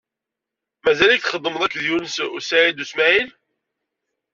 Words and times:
Mazal-ik 0.83 1.23
txeddmed 1.23 1.61
akked 1.65 1.83
Yunes 1.87 2.17
u 2.37 2.39
Saɛid 2.41 2.77
u 2.83 2.85
Smaɛil? 2.91 3.29